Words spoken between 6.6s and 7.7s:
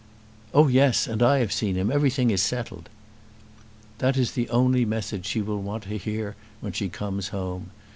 she comes home.